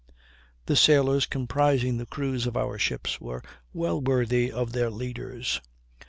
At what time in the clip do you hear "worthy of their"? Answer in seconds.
4.01-4.89